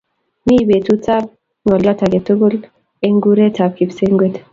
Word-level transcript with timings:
Mi 0.47 0.55
peetuutap 0.67 1.23
ng'olyoot 1.65 1.99
age 2.05 2.19
tugul 2.27 2.55
eng' 3.05 3.21
kururetap 3.23 3.71
kipsengwet. 3.77 4.35